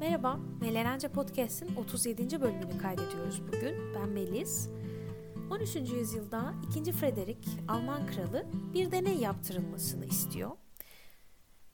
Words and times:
Merhaba, 0.00 0.38
Melerence 0.60 1.08
Podcast'in 1.08 1.76
37. 1.76 2.40
bölümünü 2.40 2.78
kaydediyoruz 2.78 3.42
bugün. 3.48 3.94
Ben 3.94 4.08
Melis. 4.08 4.68
13. 5.50 5.76
yüzyılda 5.76 6.54
2. 6.78 6.92
Frederick, 6.92 7.50
Alman 7.68 8.06
kralı 8.06 8.46
bir 8.74 8.92
deney 8.92 9.16
yaptırılmasını 9.16 10.06
istiyor. 10.06 10.50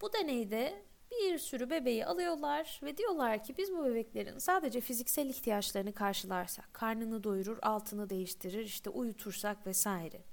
Bu 0.00 0.12
deneyde 0.12 0.82
bir 1.10 1.38
sürü 1.38 1.70
bebeği 1.70 2.06
alıyorlar 2.06 2.80
ve 2.82 2.96
diyorlar 2.96 3.44
ki 3.44 3.54
biz 3.58 3.72
bu 3.72 3.84
bebeklerin 3.84 4.38
sadece 4.38 4.80
fiziksel 4.80 5.26
ihtiyaçlarını 5.26 5.92
karşılarsak, 5.92 6.74
karnını 6.74 7.24
doyurur, 7.24 7.58
altını 7.62 8.10
değiştirir, 8.10 8.64
işte 8.64 8.90
uyutursak 8.90 9.66
vesaire. 9.66 10.24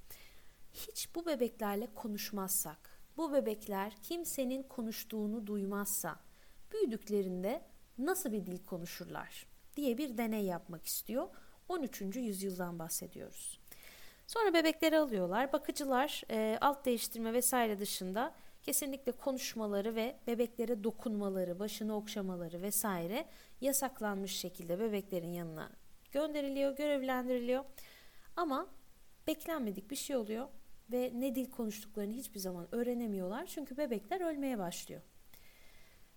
Hiç 0.73 1.16
bu 1.16 1.26
bebeklerle 1.26 1.88
konuşmazsak, 1.96 3.00
bu 3.18 3.34
bebekler 3.34 3.94
kimsenin 4.04 4.64
konuştuğunu 4.64 5.48
duymazsa, 5.48 6.20
büyüdüklerinde 6.71 7.71
nasıl 8.05 8.31
bir 8.31 8.45
dil 8.45 8.65
konuşurlar 8.65 9.47
diye 9.75 9.97
bir 9.97 10.18
deney 10.18 10.46
yapmak 10.46 10.86
istiyor. 10.86 11.28
13. 11.69 12.01
yüzyıldan 12.01 12.79
bahsediyoruz. 12.79 13.59
Sonra 14.28 14.54
bebekleri 14.54 14.97
alıyorlar. 14.97 15.54
Bakıcılar 15.54 16.23
e, 16.29 16.57
alt 16.61 16.86
değiştirme 16.86 17.33
vesaire 17.33 17.79
dışında 17.79 18.33
kesinlikle 18.64 19.11
konuşmaları 19.11 19.95
ve 19.95 20.15
bebeklere 20.28 20.83
dokunmaları, 20.83 21.59
başını 21.59 21.95
okşamaları 21.95 22.61
vesaire 22.61 23.25
yasaklanmış 23.61 24.37
şekilde 24.37 24.79
bebeklerin 24.79 25.31
yanına 25.31 25.70
gönderiliyor, 26.11 26.75
görevlendiriliyor. 26.75 27.65
Ama 28.36 28.68
beklenmedik 29.28 29.92
bir 29.92 29.95
şey 29.95 30.15
oluyor 30.15 30.47
ve 30.92 31.11
ne 31.15 31.36
dil 31.36 31.51
konuştuklarını 31.51 32.14
hiçbir 32.14 32.39
zaman 32.39 32.75
öğrenemiyorlar 32.75 33.45
çünkü 33.45 33.78
bebekler 33.78 34.22
ölmeye 34.22 34.58
başlıyor. 34.58 35.02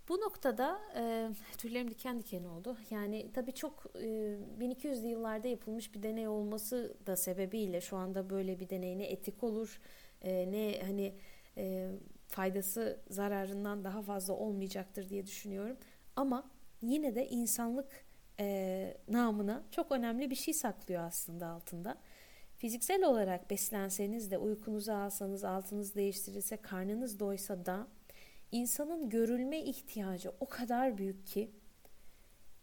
Bu 0.09 0.21
noktada 0.21 0.81
e, 0.97 1.29
tüylerim 1.59 1.91
diken 1.91 2.19
diken 2.19 2.45
oldu. 2.45 2.77
Yani 2.91 3.31
tabii 3.35 3.53
çok 3.53 3.87
e, 3.95 4.39
1200'lü 4.61 5.07
yıllarda 5.07 5.49
yapılmış 5.49 5.95
bir 5.95 6.03
deney 6.03 6.29
olması 6.29 6.97
da 7.07 7.17
sebebiyle 7.17 7.81
şu 7.81 7.97
anda 7.97 8.31
böyle 8.31 8.61
bir 8.61 8.69
deney 8.69 8.99
ne 8.99 9.05
etik 9.05 9.45
olur 9.45 9.81
e, 10.23 10.53
ne 10.53 10.81
hani 10.83 11.15
e, 11.57 11.91
faydası 12.29 13.01
zararından 13.11 13.85
daha 13.85 14.03
fazla 14.03 14.35
olmayacaktır 14.35 15.09
diye 15.09 15.27
düşünüyorum. 15.27 15.77
Ama 16.17 16.51
yine 16.83 17.15
de 17.15 17.29
insanlık 17.29 18.05
e, 18.41 18.97
namına 19.09 19.63
çok 19.71 19.93
önemli 19.93 20.31
bir 20.31 20.35
şey 20.35 20.55
saklıyor 20.55 21.03
aslında 21.03 21.47
altında. 21.47 21.99
Fiziksel 22.57 23.05
olarak 23.05 23.51
beslenseniz 23.51 24.31
de 24.31 24.39
uykunuzu 24.39 24.93
alsanız, 24.93 25.45
altınız 25.45 25.95
değiştirilse, 25.95 26.57
karnınız 26.57 27.21
doysa 27.21 27.67
da 27.67 27.87
insanın 28.55 29.09
görülme 29.09 29.59
ihtiyacı 29.59 30.33
o 30.41 30.49
kadar 30.49 30.99
büyük 30.99 31.27
ki 31.27 31.51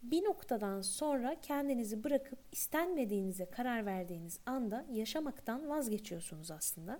bir 0.03 0.23
noktadan 0.23 0.81
sonra 0.81 1.35
kendinizi 1.41 2.03
bırakıp 2.03 2.39
istenmediğinize 2.51 3.45
karar 3.45 3.85
verdiğiniz 3.85 4.39
anda 4.45 4.85
yaşamaktan 4.91 5.69
vazgeçiyorsunuz 5.69 6.51
aslında. 6.51 6.99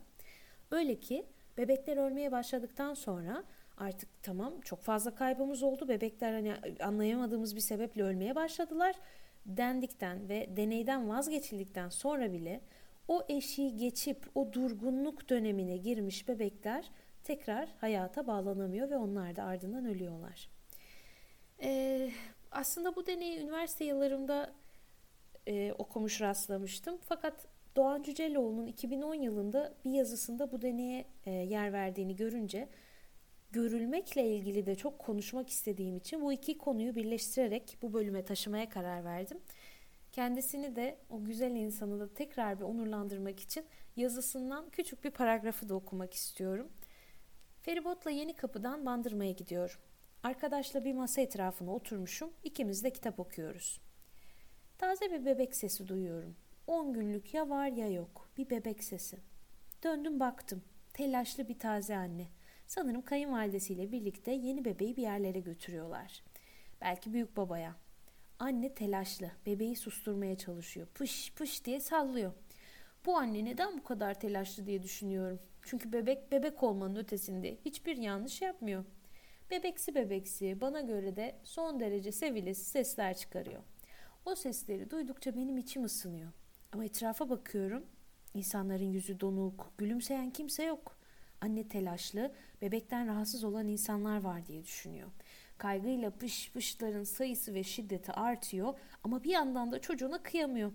Öyle 0.71 0.99
ki 0.99 1.25
bebekler 1.57 1.97
ölmeye 1.97 2.31
başladıktan 2.31 2.93
sonra 2.93 3.43
artık 3.77 4.23
tamam 4.23 4.61
çok 4.61 4.81
fazla 4.81 5.15
kaybımız 5.15 5.63
oldu. 5.63 5.87
Bebekler 5.87 6.33
hani 6.33 6.53
anlayamadığımız 6.79 7.55
bir 7.55 7.61
sebeple 7.61 8.03
ölmeye 8.03 8.35
başladılar. 8.35 8.95
Dendikten 9.45 10.29
ve 10.29 10.57
deneyden 10.57 11.09
vazgeçildikten 11.09 11.89
sonra 11.89 12.33
bile 12.33 12.61
o 13.07 13.23
eşiği 13.29 13.77
geçip 13.77 14.29
o 14.35 14.53
durgunluk 14.53 15.29
dönemine 15.29 15.77
girmiş 15.77 16.27
bebekler 16.27 16.91
tekrar 17.23 17.69
hayata 17.81 18.27
bağlanamıyor 18.27 18.89
ve 18.89 18.97
onlar 18.97 19.35
da 19.35 19.43
ardından 19.43 19.85
ölüyorlar. 19.85 20.49
Ee, 21.63 22.11
aslında 22.51 22.95
bu 22.95 23.05
deneyi 23.05 23.39
üniversite 23.39 23.85
yıllarımda 23.85 24.53
e, 25.47 25.73
okumuş 25.73 26.21
rastlamıştım. 26.21 26.97
Fakat 27.01 27.47
Doğan 27.75 28.03
Cüceloğlu'nun 28.03 28.67
2010 28.67 29.13
yılında 29.15 29.73
bir 29.85 29.91
yazısında 29.91 30.51
bu 30.51 30.61
deneye 30.61 31.05
e, 31.25 31.31
yer 31.31 31.73
verdiğini 31.73 32.15
görünce 32.15 32.69
görülmekle 33.51 34.35
ilgili 34.35 34.65
de 34.65 34.75
çok 34.75 34.99
konuşmak 34.99 35.49
istediğim 35.49 35.97
için 35.97 36.21
bu 36.21 36.33
iki 36.33 36.57
konuyu 36.57 36.95
birleştirerek 36.95 37.77
bu 37.81 37.93
bölüme 37.93 38.25
taşımaya 38.25 38.69
karar 38.69 39.05
verdim. 39.05 39.37
Kendisini 40.11 40.75
de 40.75 40.97
o 41.09 41.23
güzel 41.23 41.51
insanı 41.51 41.99
da 41.99 42.13
tekrar 42.13 42.59
bir 42.59 42.63
onurlandırmak 42.63 43.39
için 43.39 43.65
yazısından 43.95 44.69
küçük 44.69 45.03
bir 45.03 45.11
paragrafı 45.11 45.69
da 45.69 45.75
okumak 45.75 46.13
istiyorum. 46.13 46.67
Feribotla 47.61 48.11
Yeni 48.11 48.35
Kapı'dan 48.35 48.85
Bandırma'ya 48.85 49.31
gidiyorum. 49.31 49.75
Arkadaşla 50.23 50.85
bir 50.85 50.93
masa 50.93 51.21
etrafına 51.21 51.71
oturmuşum. 51.71 52.29
İkimiz 52.43 52.83
de 52.83 52.89
kitap 52.89 53.19
okuyoruz. 53.19 53.81
Taze 54.77 55.11
bir 55.11 55.25
bebek 55.25 55.55
sesi 55.55 55.87
duyuyorum. 55.87 56.35
On 56.67 56.93
günlük 56.93 57.33
ya 57.33 57.49
var 57.49 57.67
ya 57.67 57.87
yok. 57.87 58.29
Bir 58.37 58.49
bebek 58.49 58.83
sesi. 58.83 59.17
Döndüm 59.83 60.19
baktım. 60.19 60.63
Telaşlı 60.93 61.47
bir 61.47 61.59
taze 61.59 61.97
anne. 61.97 62.27
Sanırım 62.67 63.01
kayınvalidesiyle 63.01 63.91
birlikte 63.91 64.31
yeni 64.31 64.65
bebeği 64.65 64.97
bir 64.97 65.01
yerlere 65.01 65.39
götürüyorlar. 65.39 66.23
Belki 66.81 67.13
büyük 67.13 67.37
babaya. 67.37 67.75
Anne 68.39 68.73
telaşlı. 68.73 69.31
Bebeği 69.45 69.75
susturmaya 69.75 70.37
çalışıyor. 70.37 70.87
Pış 70.93 71.33
pış 71.33 71.65
diye 71.65 71.79
sallıyor. 71.79 72.33
Bu 73.05 73.17
anne 73.17 73.45
neden 73.45 73.77
bu 73.77 73.83
kadar 73.83 74.19
telaşlı 74.19 74.65
diye 74.65 74.83
düşünüyorum. 74.83 75.39
Çünkü 75.61 75.93
bebek 75.93 76.31
bebek 76.31 76.63
olmanın 76.63 76.95
ötesinde 76.95 77.57
hiçbir 77.65 77.97
yanlış 77.97 78.41
yapmıyor. 78.41 78.85
Bebeksi 79.51 79.95
bebeksi 79.95 80.61
bana 80.61 80.81
göre 80.81 81.15
de 81.15 81.35
son 81.43 81.79
derece 81.79 82.11
sevilesi 82.11 82.65
sesler 82.65 83.17
çıkarıyor. 83.17 83.61
O 84.25 84.35
sesleri 84.35 84.89
duydukça 84.91 85.35
benim 85.35 85.57
içim 85.57 85.83
ısınıyor. 85.83 86.31
Ama 86.71 86.85
etrafa 86.85 87.29
bakıyorum. 87.29 87.85
İnsanların 88.33 88.91
yüzü 88.91 89.19
donuk, 89.19 89.73
gülümseyen 89.77 90.29
kimse 90.29 90.63
yok. 90.63 90.97
Anne 91.41 91.67
telaşlı, 91.67 92.31
bebekten 92.61 93.07
rahatsız 93.07 93.43
olan 93.43 93.67
insanlar 93.67 94.21
var 94.21 94.45
diye 94.45 94.63
düşünüyor. 94.63 95.07
Kaygıyla 95.57 96.11
pış 96.11 96.51
pışların 96.51 97.03
sayısı 97.03 97.53
ve 97.53 97.63
şiddeti 97.63 98.11
artıyor 98.11 98.73
ama 99.03 99.23
bir 99.23 99.29
yandan 99.29 99.71
da 99.71 99.81
çocuğuna 99.81 100.23
kıyamıyor. 100.23 100.71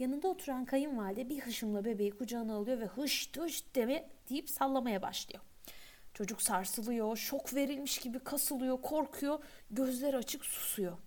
Yanında 0.00 0.28
oturan 0.28 0.64
kayınvalide 0.64 1.28
bir 1.28 1.40
hışımla 1.40 1.84
bebeği 1.84 2.10
kucağına 2.10 2.54
alıyor 2.54 2.80
ve 2.80 2.86
hış 2.86 3.30
hış 3.36 3.74
deme 3.74 4.10
deyip 4.30 4.50
sallamaya 4.50 5.02
başlıyor. 5.02 5.42
Çocuk 6.14 6.42
sarsılıyor, 6.42 7.16
şok 7.16 7.54
verilmiş 7.54 7.98
gibi 7.98 8.18
kasılıyor, 8.18 8.82
korkuyor, 8.82 9.44
gözler 9.70 10.14
açık 10.14 10.44
susuyor. 10.44 10.98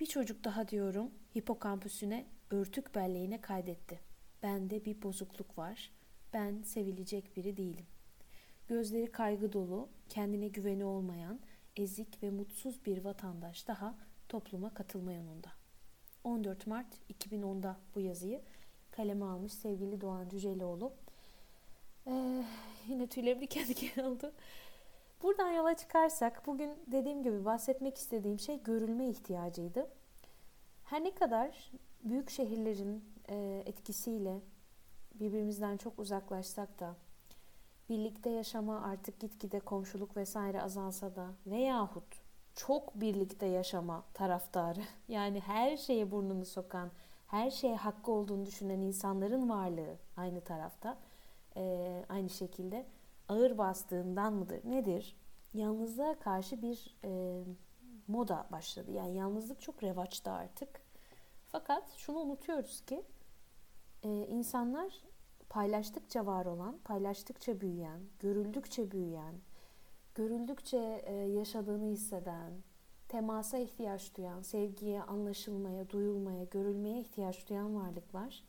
Bir 0.00 0.06
çocuk 0.06 0.44
daha 0.44 0.68
diyorum 0.68 1.10
hipokampüsüne 1.36 2.26
örtük 2.50 2.94
belleğine 2.94 3.40
kaydetti. 3.40 4.00
Bende 4.42 4.84
bir 4.84 5.02
bozukluk 5.02 5.58
var. 5.58 5.90
Ben 6.32 6.62
sevilecek 6.62 7.36
biri 7.36 7.56
değilim. 7.56 7.86
Gözleri 8.68 9.12
kaygı 9.12 9.52
dolu, 9.52 9.88
kendine 10.08 10.48
güveni 10.48 10.84
olmayan, 10.84 11.40
ezik 11.76 12.22
ve 12.22 12.30
mutsuz 12.30 12.86
bir 12.86 13.04
vatandaş 13.04 13.68
daha 13.68 13.98
topluma 14.28 14.74
katılma 14.74 15.12
yolunda. 15.12 15.48
14 16.28 16.66
Mart 16.66 16.86
2010'da 17.10 17.76
bu 17.94 18.00
yazıyı 18.00 18.40
kaleme 18.90 19.24
almış 19.24 19.52
sevgili 19.52 20.00
Doğan 20.00 20.28
Cüceloğlu. 20.28 20.92
Ee, 22.06 22.44
yine 22.88 23.06
tüylerim 23.06 23.40
diken 23.40 23.68
diken 23.68 24.04
oldu. 24.04 24.32
Buradan 25.22 25.50
yola 25.50 25.76
çıkarsak 25.76 26.46
bugün 26.46 26.70
dediğim 26.86 27.22
gibi 27.22 27.44
bahsetmek 27.44 27.96
istediğim 27.96 28.38
şey 28.38 28.62
görülme 28.62 29.08
ihtiyacıydı. 29.08 29.90
Her 30.84 31.04
ne 31.04 31.14
kadar 31.14 31.70
büyük 32.04 32.30
şehirlerin 32.30 33.04
e, 33.28 33.62
etkisiyle 33.66 34.40
birbirimizden 35.14 35.76
çok 35.76 35.98
uzaklaşsak 35.98 36.80
da 36.80 36.94
birlikte 37.88 38.30
yaşama 38.30 38.82
artık 38.82 39.20
gitgide 39.20 39.60
komşuluk 39.60 40.16
vesaire 40.16 40.62
azalsa 40.62 41.16
da 41.16 41.26
veyahut 41.46 42.27
çok 42.58 43.00
birlikte 43.00 43.46
yaşama 43.46 44.04
taraftarı. 44.14 44.80
Yani 45.08 45.40
her 45.40 45.76
şeye 45.76 46.10
burnunu 46.10 46.44
sokan, 46.44 46.90
her 47.26 47.50
şeye 47.50 47.76
hakkı 47.76 48.12
olduğunu 48.12 48.46
düşünen 48.46 48.80
insanların 48.80 49.48
varlığı 49.48 49.96
aynı 50.16 50.40
tarafta. 50.40 50.98
Ee, 51.56 52.04
aynı 52.08 52.30
şekilde 52.30 52.86
ağır 53.28 53.58
bastığından 53.58 54.32
mıdır? 54.32 54.60
Nedir? 54.64 55.16
Yalnızlığa 55.54 56.14
karşı 56.18 56.62
bir 56.62 56.96
e, 57.04 57.42
moda 58.08 58.46
başladı. 58.52 58.92
Yani 58.92 59.16
yalnızlık 59.16 59.60
çok 59.60 59.82
revaçta 59.82 60.32
artık. 60.32 60.68
Fakat 61.46 61.90
şunu 61.96 62.18
unutuyoruz 62.18 62.80
ki 62.80 63.02
e, 64.02 64.08
insanlar 64.08 65.02
paylaştıkça 65.48 66.26
var 66.26 66.46
olan, 66.46 66.78
paylaştıkça 66.84 67.60
büyüyen, 67.60 68.00
görüldükçe 68.20 68.90
büyüyen, 68.90 69.34
görüldükçe 70.18 71.02
e, 71.06 71.14
yaşadığını 71.14 71.84
hisseden, 71.84 72.52
temasa 73.08 73.58
ihtiyaç 73.58 74.16
duyan, 74.16 74.42
sevgiye, 74.42 75.02
anlaşılmaya, 75.02 75.90
duyulmaya, 75.90 76.44
görülmeye 76.44 77.00
ihtiyaç 77.00 77.48
duyan 77.48 77.76
varlıklar. 77.76 78.44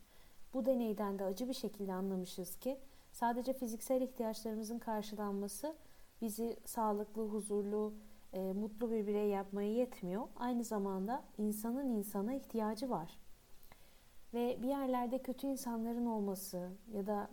Bu 0.54 0.64
deneyden 0.64 1.18
de 1.18 1.24
acı 1.24 1.48
bir 1.48 1.54
şekilde 1.54 1.92
anlamışız 1.92 2.56
ki 2.56 2.78
sadece 3.12 3.52
fiziksel 3.52 4.02
ihtiyaçlarımızın 4.02 4.78
karşılanması 4.78 5.76
bizi 6.22 6.56
sağlıklı, 6.64 7.28
huzurlu, 7.28 7.94
e, 8.32 8.52
mutlu 8.52 8.90
bir 8.90 9.06
birey 9.06 9.28
yapmaya 9.28 9.72
yetmiyor. 9.72 10.22
Aynı 10.36 10.64
zamanda 10.64 11.24
insanın 11.38 11.88
insana 11.88 12.34
ihtiyacı 12.34 12.90
var. 12.90 13.18
Ve 14.34 14.58
bir 14.62 14.68
yerlerde 14.68 15.18
kötü 15.18 15.46
insanların 15.46 16.06
olması 16.06 16.70
ya 16.92 17.06
da 17.06 17.30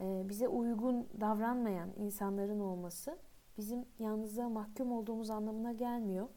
e, 0.00 0.28
bize 0.28 0.48
uygun 0.48 1.08
davranmayan 1.20 1.90
insanların 1.96 2.60
olması 2.60 3.18
bizim 3.58 3.84
yalnızlığa 3.98 4.48
mahkum 4.48 4.92
olduğumuz 4.92 5.30
anlamına 5.30 5.72
gelmiyor. 5.72 6.28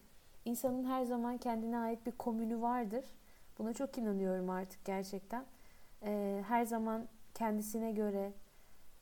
İnsanın 0.46 0.84
her 0.84 1.04
zaman 1.04 1.38
kendine 1.38 1.78
ait 1.78 2.06
bir 2.06 2.12
komünü 2.12 2.62
vardır. 2.62 3.06
Buna 3.58 3.74
çok 3.74 3.98
inanıyorum 3.98 4.50
artık 4.50 4.86
gerçekten. 4.86 5.46
E, 6.04 6.44
her 6.48 6.66
zaman 6.66 7.08
kendisine 7.34 7.92
göre 7.92 8.34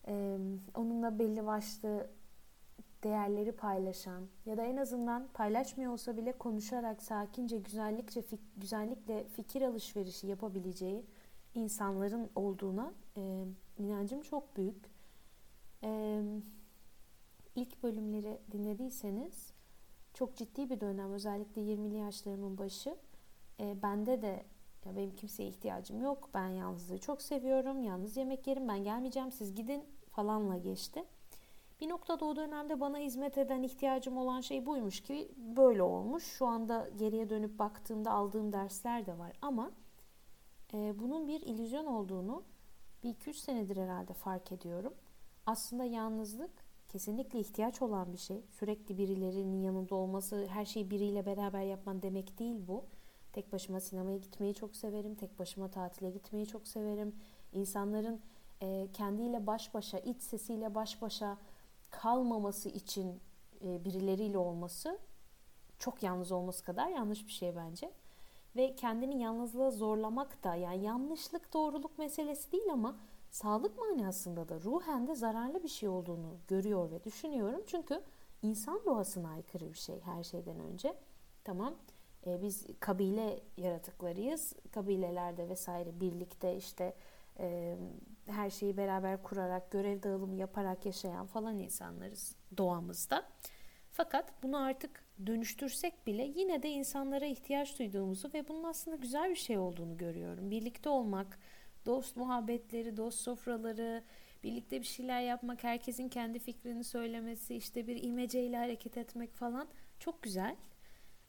e, 0.08 0.38
onunla 0.76 1.20
belli 1.20 1.46
başlı 1.46 2.08
değerleri 3.04 3.52
paylaşan 3.52 4.24
ya 4.46 4.58
da 4.58 4.64
en 4.64 4.78
azından 4.78 5.28
paylaşmıyor 5.34 5.92
olsa 5.94 6.18
bile 6.18 6.32
konuşarak 6.32 7.02
sakince 7.02 7.58
güzellikçe 7.58 8.22
fik, 8.22 8.40
güzellikle 8.58 9.24
fikir 9.24 9.62
alışverişi 9.62 10.28
yapabileceği 10.28 11.06
insanların 11.56 12.30
olduğuna 12.36 12.94
e, 13.18 13.46
inancım 13.78 14.22
çok 14.22 14.58
büyük. 14.58 14.92
E, 15.84 16.22
ilk 17.56 17.84
bölümleri 17.84 18.42
dinlediyseniz 18.52 19.54
çok 20.14 20.36
ciddi 20.36 20.70
bir 20.70 20.80
dönem 20.80 21.14
özellikle 21.14 21.62
20'li 21.62 21.98
yaşlarımın 21.98 22.58
başı 22.58 22.98
e, 23.60 23.82
bende 23.82 24.22
de 24.22 24.46
ya 24.86 24.96
benim 24.96 25.16
kimseye 25.16 25.50
ihtiyacım 25.50 26.02
yok 26.02 26.30
ben 26.34 26.48
yalnızlığı 26.48 26.98
çok 26.98 27.22
seviyorum 27.22 27.84
yalnız 27.84 28.18
yemek 28.18 28.48
yerim 28.48 28.68
ben 28.68 28.84
gelmeyeceğim 28.84 29.32
siz 29.32 29.56
gidin 29.56 29.84
falanla 30.12 30.58
geçti. 30.58 31.06
Bir 31.82 31.90
noktada 31.90 32.26
o 32.26 32.36
dönemde 32.36 32.80
bana 32.80 32.98
hizmet 32.98 33.38
eden 33.38 33.64
ihtiyacım 33.64 34.18
olan 34.18 34.42
şey 34.42 34.66
buymuş 34.66 35.02
ki 35.02 35.32
böyle 35.38 35.84
olmuş. 35.84 36.24
Şu 36.24 36.46
anda 36.46 36.90
geriye 36.98 37.30
dönüp 37.30 37.60
baktığımda 37.60 38.12
aldığım 38.12 38.54
dersler 38.54 39.06
de 39.06 39.18
var 39.18 39.32
ama 39.42 39.72
e, 40.74 41.00
bunun 41.00 41.28
bir 41.28 41.42
illüzyon 41.42 41.86
olduğunu 41.86 42.44
bir 43.04 43.10
iki 43.10 43.30
üç 43.30 43.38
senedir 43.38 43.78
herhalde 43.78 44.14
fark 44.14 44.52
ediyorum. 44.52 44.94
Aslında 45.46 45.86
yalnızlık 45.86 46.63
kesinlikle 46.94 47.40
ihtiyaç 47.40 47.82
olan 47.82 48.14
bir 48.14 48.18
şey. 48.18 48.42
Sürekli 48.50 48.98
birilerinin 48.98 49.62
yanında 49.62 49.96
olması, 49.96 50.48
her 50.48 50.66
şeyi 50.66 50.92
biriyle 50.92 51.26
beraber 51.26 51.62
yapman 51.62 52.02
demek 52.02 52.40
değil 52.40 52.56
bu. 52.68 52.86
Tek 53.32 53.54
başıma 53.54 53.80
sinemaya 53.80 54.18
gitmeyi 54.18 54.54
çok 54.54 54.76
severim. 54.76 55.16
Tek 55.16 55.40
başıma 55.40 55.68
tatile 55.68 56.10
gitmeyi 56.10 56.48
çok 56.48 56.68
severim. 56.68 57.16
İnsanların 57.54 58.22
e, 58.62 58.88
kendiyle 58.94 59.48
baş 59.48 59.74
başa, 59.74 60.00
iç 60.00 60.22
sesiyle 60.22 60.76
baş 60.76 61.02
başa 61.02 61.38
kalmaması 61.90 62.70
için 62.70 63.20
e, 63.66 63.86
birileriyle 63.86 64.38
olması 64.38 65.00
çok 65.80 66.04
yalnız 66.04 66.32
olması 66.32 66.64
kadar 66.64 66.88
yanlış 66.88 67.28
bir 67.28 67.32
şey 67.32 67.56
bence. 67.56 67.92
Ve 68.56 68.76
kendini 68.76 69.22
yalnızlığa 69.22 69.72
zorlamak 69.72 70.44
da 70.44 70.56
yani 70.56 70.84
yanlışlık 70.84 71.54
doğruluk 71.54 72.00
meselesi 72.00 72.52
değil 72.52 72.72
ama 72.72 72.96
sağlık 73.34 73.78
manasında 73.78 74.50
da 74.50 74.60
ruhen 74.62 75.08
de 75.08 75.16
zararlı 75.16 75.64
bir 75.64 75.68
şey 75.68 75.90
olduğunu 75.90 76.38
görüyor 76.48 76.92
ve 76.92 77.04
düşünüyorum. 77.04 77.62
Çünkü 77.68 78.02
insan 78.42 78.86
doğasına 78.86 79.30
aykırı 79.30 79.74
bir 79.74 79.78
şey 79.78 80.02
her 80.02 80.24
şeyden 80.24 80.60
önce. 80.60 80.94
Tamam 81.44 81.76
e, 82.28 82.42
biz 82.42 82.66
kabile 82.80 83.40
yaratıklarıyız. 83.58 84.54
Kabilelerde 84.72 85.50
vesaire 85.50 86.00
birlikte 86.00 86.56
işte 86.58 86.94
e, 87.40 87.78
her 88.26 88.50
şeyi 88.50 88.78
beraber 88.78 89.24
kurarak, 89.24 89.72
görev 89.72 90.04
dağılımı 90.04 90.36
yaparak 90.36 90.86
yaşayan 90.86 91.26
falan 91.26 91.60
insanlarız 91.60 92.36
doğamızda. 92.58 93.26
Fakat 93.92 94.44
bunu 94.44 94.58
artık 94.58 95.04
dönüştürsek 95.26 96.08
bile 96.08 96.24
yine 96.36 96.64
de 96.64 96.70
insanlara 96.70 97.26
ihtiyaç 97.26 97.80
duyduğumuzu 97.80 98.30
ve 98.34 98.48
bunun 98.48 98.64
aslında 98.64 98.98
güzel 98.98 99.30
bir 99.30 99.36
şey 99.36 99.58
olduğunu 99.58 99.98
görüyorum. 99.98 100.52
Birlikte 100.52 100.90
olmak, 100.90 101.40
dost 101.86 102.16
muhabbetleri, 102.18 102.98
dost 102.98 103.20
sofraları, 103.20 104.04
birlikte 104.44 104.82
bir 104.82 104.86
şeyler 104.86 105.22
yapmak, 105.22 105.64
herkesin 105.64 106.10
kendi 106.10 106.40
fikrini 106.40 106.84
söylemesi, 106.84 107.56
işte 107.56 107.88
bir 107.88 108.04
imeceyle 108.04 108.58
hareket 108.58 108.98
etmek 108.98 109.34
falan 109.34 109.68
çok 110.00 110.24
güzel. 110.24 110.56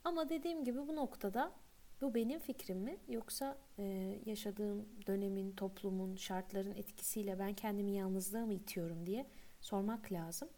Ama 0.05 0.29
dediğim 0.29 0.65
gibi 0.65 0.79
bu 0.89 0.97
noktada 0.97 1.53
bu 2.01 2.15
benim 2.15 2.39
fikrim 2.39 2.79
mi 2.79 2.97
yoksa 3.09 3.59
e, 3.79 3.83
yaşadığım 4.27 4.89
dönemin, 5.07 5.53
toplumun, 5.53 6.17
şartların 6.17 6.75
etkisiyle 6.75 7.39
ben 7.39 7.55
kendimi 7.55 7.93
yalnızlığa 7.93 8.47
mı 8.47 8.53
itiyorum 8.53 9.07
diye 9.07 9.27
sormak 9.61 10.13
lazım. 10.13 10.49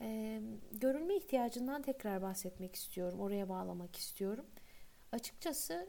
E, 0.00 0.40
görülme 0.72 1.16
ihtiyacından 1.16 1.82
tekrar 1.82 2.22
bahsetmek 2.22 2.74
istiyorum, 2.74 3.20
oraya 3.20 3.48
bağlamak 3.48 3.96
istiyorum. 3.96 4.46
Açıkçası 5.12 5.86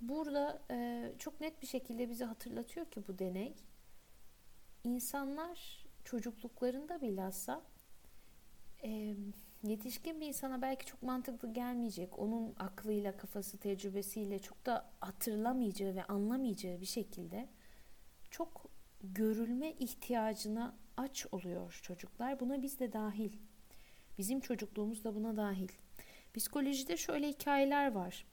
burada 0.00 0.62
e, 0.70 1.12
çok 1.18 1.40
net 1.40 1.62
bir 1.62 1.66
şekilde 1.66 2.10
bize 2.10 2.24
hatırlatıyor 2.24 2.86
ki 2.86 3.02
bu 3.08 3.18
deney, 3.18 3.54
insanlar 4.84 5.84
çocukluklarında 6.04 7.00
bilhassa 7.00 7.62
e, 8.84 9.16
yetişkin 9.62 10.20
bir 10.20 10.26
insana 10.26 10.62
belki 10.62 10.86
çok 10.86 11.02
mantıklı 11.02 11.52
gelmeyecek. 11.52 12.18
Onun 12.18 12.54
aklıyla, 12.58 13.16
kafası, 13.16 13.58
tecrübesiyle 13.58 14.38
çok 14.38 14.66
da 14.66 14.90
hatırlamayacağı 15.00 15.94
ve 15.94 16.04
anlamayacağı 16.04 16.80
bir 16.80 16.86
şekilde 16.86 17.48
çok 18.30 18.66
görülme 19.02 19.72
ihtiyacına 19.72 20.74
aç 20.96 21.26
oluyor 21.32 21.80
çocuklar. 21.82 22.40
Buna 22.40 22.62
biz 22.62 22.80
de 22.80 22.92
dahil. 22.92 23.32
Bizim 24.18 24.40
çocukluğumuz 24.40 25.04
da 25.04 25.14
buna 25.14 25.36
dahil. 25.36 25.68
Psikolojide 26.34 26.96
şöyle 26.96 27.28
hikayeler 27.28 27.92
var. 27.92 28.26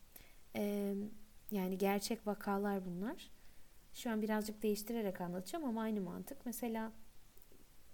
Ee, 0.56 0.96
yani 1.51 1.77
gerçek 1.77 2.27
vakalar 2.27 2.86
bunlar. 2.86 3.31
Şu 3.94 4.12
an 4.12 4.21
birazcık 4.21 4.63
değiştirerek 4.63 5.21
anlatacağım 5.21 5.65
ama 5.65 5.81
aynı 5.81 6.01
mantık. 6.01 6.45
Mesela 6.45 6.92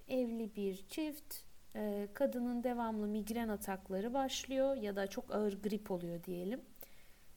evli 0.08 0.56
bir 0.56 0.86
çift 0.88 1.48
ee, 1.78 2.08
kadının 2.14 2.64
devamlı 2.64 3.08
migren 3.08 3.48
atakları 3.48 4.14
başlıyor 4.14 4.76
ya 4.76 4.96
da 4.96 5.08
çok 5.08 5.36
ağır 5.36 5.62
grip 5.64 5.92
oluyor 5.92 6.24
diyelim. 6.24 6.62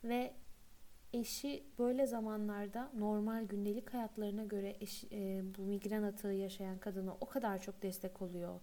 Ve 0.04 0.34
eşi 1.12 1.64
böyle 1.78 2.06
zamanlarda 2.06 2.90
normal 2.98 3.44
gündelik 3.44 3.94
hayatlarına 3.94 4.44
göre 4.44 4.76
eş, 4.80 5.04
e, 5.12 5.42
bu 5.58 5.62
migren 5.62 6.02
atağı 6.02 6.34
yaşayan 6.34 6.78
kadına 6.78 7.14
o 7.20 7.26
kadar 7.26 7.60
çok 7.62 7.82
destek 7.82 8.22
oluyor. 8.22 8.60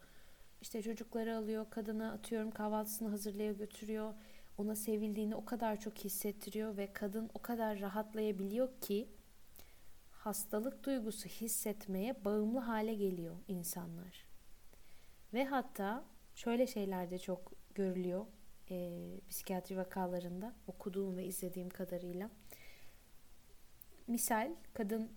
İşte 0.61 0.81
çocukları 0.81 1.37
alıyor, 1.37 1.65
kadına 1.69 2.11
atıyorum 2.11 2.51
kahvaltısını 2.51 3.09
hazırlaya 3.09 3.53
götürüyor. 3.53 4.13
Ona 4.57 4.75
sevildiğini 4.75 5.35
o 5.35 5.45
kadar 5.45 5.79
çok 5.79 5.97
hissettiriyor 5.97 6.77
ve 6.77 6.93
kadın 6.93 7.29
o 7.33 7.41
kadar 7.41 7.79
rahatlayabiliyor 7.79 8.69
ki 8.81 9.07
hastalık 10.11 10.83
duygusu 10.83 11.29
hissetmeye 11.29 12.25
bağımlı 12.25 12.59
hale 12.59 12.93
geliyor 12.93 13.35
insanlar. 13.47 14.25
Ve 15.33 15.45
hatta 15.45 16.03
şöyle 16.35 16.67
şeyler 16.67 17.11
de 17.11 17.19
çok 17.19 17.51
görülüyor 17.75 18.25
e, 18.71 19.07
psikiyatri 19.29 19.77
vakalarında 19.77 20.55
okuduğum 20.67 21.17
ve 21.17 21.25
izlediğim 21.25 21.69
kadarıyla. 21.69 22.29
Misal 24.07 24.55
kadın 24.73 25.11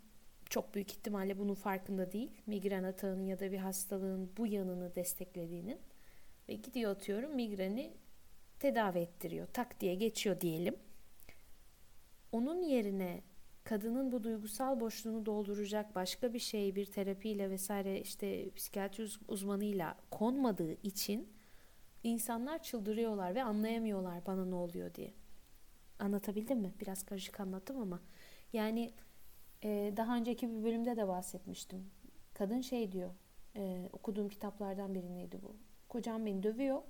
çok 0.50 0.75
büyük 0.75 0.92
ihtimalle 0.92 1.38
bunun 1.38 1.54
farkında 1.54 2.12
değil. 2.12 2.30
Migren 2.47 2.85
atağının 2.85 3.26
ya 3.26 3.40
da 3.40 3.52
bir 3.52 3.59
hastalığın 3.59 4.30
bu 4.37 4.47
yanını 4.47 4.94
desteklediğinin 4.94 5.78
ve 6.49 6.54
gidiyor 6.54 6.90
atıyorum 6.90 7.35
migreni 7.35 7.92
tedavi 8.61 8.99
ettiriyor. 8.99 9.47
Tak 9.47 9.81
diye 9.81 9.95
geçiyor 9.95 10.40
diyelim. 10.40 10.76
Onun 12.33 12.62
yerine 12.62 13.23
kadının 13.64 14.12
bu 14.12 14.23
duygusal 14.23 14.81
boşluğunu 14.81 15.26
dolduracak 15.26 15.95
başka 15.95 16.33
bir 16.33 16.38
şey 16.38 16.75
bir 16.75 16.87
terapiyle 16.87 17.50
vesaire 17.50 18.00
işte 18.00 18.50
psikiyatri 18.50 19.07
uzmanıyla 19.29 19.97
konmadığı 20.11 20.73
için 20.73 21.29
insanlar 22.05 22.62
çıldırıyorlar 22.62 23.35
ve 23.35 23.43
anlayamıyorlar 23.43 24.26
bana 24.26 24.45
ne 24.45 24.55
oluyor 24.55 24.95
diye. 24.95 25.14
Anlatabildim 25.99 26.59
mi? 26.59 26.73
Biraz 26.81 27.02
karışık 27.02 27.40
anlattım 27.40 27.79
ama 27.79 28.00
yani 28.52 28.93
e, 29.64 29.93
daha 29.97 30.17
önceki 30.17 30.50
bir 30.50 30.64
bölümde 30.64 30.97
de 30.97 31.09
bahsetmiştim. 31.09 31.90
Kadın 32.35 32.61
şey 32.61 32.93
diyor 32.93 33.11
e, 33.57 33.88
okuduğum 33.93 34.29
kitaplardan 34.29 34.95
birindeydi 34.95 35.43
bu. 35.43 35.57
Kocam 35.88 36.26
beni 36.26 36.43
dövüyor 36.43 36.83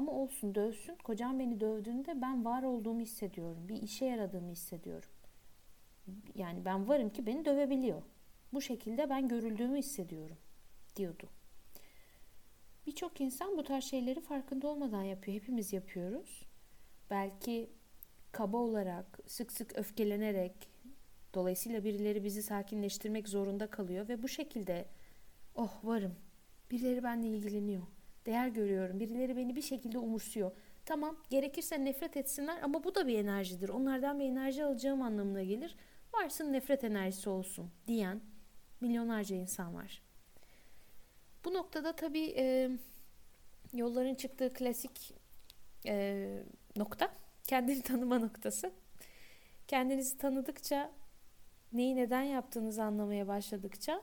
ama 0.00 0.12
olsun 0.12 0.54
dövsün. 0.54 0.96
Kocam 1.04 1.38
beni 1.38 1.60
dövdüğünde 1.60 2.22
ben 2.22 2.44
var 2.44 2.62
olduğumu 2.62 3.00
hissediyorum. 3.00 3.68
Bir 3.68 3.82
işe 3.82 4.04
yaradığımı 4.04 4.50
hissediyorum 4.50 5.10
yani 6.34 6.64
ben 6.64 6.88
varım 6.88 7.10
ki 7.10 7.26
beni 7.26 7.44
dövebiliyor. 7.44 8.02
Bu 8.52 8.60
şekilde 8.60 9.10
ben 9.10 9.28
görüldüğümü 9.28 9.78
hissediyorum 9.78 10.36
diyordu. 10.96 11.28
Birçok 12.86 13.20
insan 13.20 13.56
bu 13.56 13.64
tarz 13.64 13.84
şeyleri 13.84 14.20
farkında 14.20 14.68
olmadan 14.68 15.02
yapıyor. 15.02 15.36
Hepimiz 15.36 15.72
yapıyoruz. 15.72 16.42
Belki 17.10 17.70
kaba 18.32 18.56
olarak, 18.56 19.18
sık 19.26 19.52
sık 19.52 19.78
öfkelenerek, 19.78 20.68
dolayısıyla 21.34 21.84
birileri 21.84 22.24
bizi 22.24 22.42
sakinleştirmek 22.42 23.28
zorunda 23.28 23.66
kalıyor 23.66 24.08
ve 24.08 24.22
bu 24.22 24.28
şekilde 24.28 24.86
oh 25.54 25.84
varım, 25.84 26.14
birileri 26.70 27.02
benimle 27.02 27.28
ilgileniyor 27.28 27.82
değer 28.30 28.48
görüyorum. 28.48 29.00
Birileri 29.00 29.36
beni 29.36 29.56
bir 29.56 29.62
şekilde 29.62 29.98
umursuyor. 29.98 30.50
Tamam 30.84 31.16
gerekirse 31.30 31.84
nefret 31.84 32.16
etsinler 32.16 32.62
ama 32.62 32.84
bu 32.84 32.94
da 32.94 33.06
bir 33.06 33.18
enerjidir. 33.18 33.68
Onlardan 33.68 34.20
bir 34.20 34.24
enerji 34.24 34.64
alacağım 34.64 35.02
anlamına 35.02 35.42
gelir. 35.42 35.76
Varsın 36.14 36.52
nefret 36.52 36.84
enerjisi 36.84 37.30
olsun 37.30 37.70
diyen 37.86 38.20
milyonlarca 38.80 39.36
insan 39.36 39.74
var. 39.74 40.02
Bu 41.44 41.54
noktada 41.54 41.96
tabii 41.96 42.34
e, 42.36 42.70
yolların 43.72 44.14
çıktığı 44.14 44.52
klasik 44.52 45.14
e, 45.86 46.26
nokta 46.76 47.12
kendini 47.46 47.82
tanıma 47.90 48.18
noktası. 48.18 48.72
Kendinizi 49.68 50.18
tanıdıkça 50.18 50.92
neyi 51.72 51.96
neden 51.96 52.22
yaptığınızı 52.22 52.82
anlamaya 52.82 53.28
başladıkça 53.28 54.02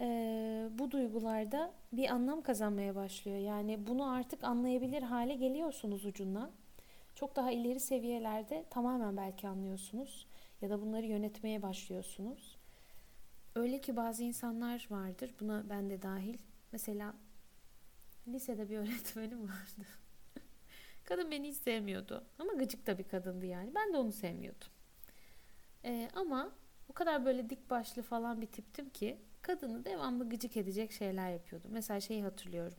e, 0.00 0.68
bu 0.78 0.90
duygularda 0.90 1.72
bir 1.92 2.08
anlam 2.08 2.42
kazanmaya 2.42 2.94
başlıyor. 2.94 3.38
Yani 3.38 3.86
bunu 3.86 4.10
artık 4.10 4.44
anlayabilir 4.44 5.02
hale 5.02 5.34
geliyorsunuz 5.34 6.06
ucundan. 6.06 6.50
Çok 7.14 7.36
daha 7.36 7.50
ileri 7.50 7.80
seviyelerde 7.80 8.64
tamamen 8.70 9.16
belki 9.16 9.48
anlıyorsunuz 9.48 10.26
ya 10.62 10.70
da 10.70 10.80
bunları 10.80 11.06
yönetmeye 11.06 11.62
başlıyorsunuz. 11.62 12.56
Öyle 13.54 13.80
ki 13.80 13.96
bazı 13.96 14.22
insanlar 14.22 14.86
vardır, 14.90 15.34
buna 15.40 15.70
ben 15.70 15.90
de 15.90 16.02
dahil. 16.02 16.38
Mesela 16.72 17.14
lisede 18.28 18.70
bir 18.70 18.78
öğretmenim 18.78 19.42
vardı. 19.42 19.88
Kadın 21.04 21.30
beni 21.30 21.48
hiç 21.48 21.56
sevmiyordu. 21.56 22.24
Ama 22.38 22.52
gıcık 22.52 22.86
da 22.86 22.98
bir 22.98 23.04
kadındı 23.04 23.46
yani. 23.46 23.74
Ben 23.74 23.92
de 23.92 23.96
onu 23.96 24.12
sevmiyordum. 24.12 24.68
Ee, 25.84 26.08
ama 26.14 26.52
o 26.88 26.92
kadar 26.92 27.24
böyle 27.24 27.50
dik 27.50 27.70
başlı 27.70 28.02
falan 28.02 28.40
bir 28.40 28.46
tiptim 28.46 28.90
ki 28.90 29.18
kadını 29.48 29.84
devamlı 29.84 30.28
gıcık 30.28 30.56
edecek 30.56 30.92
şeyler 30.92 31.30
yapıyordum. 31.30 31.70
Mesela 31.72 32.00
şeyi 32.00 32.22
hatırlıyorum. 32.22 32.78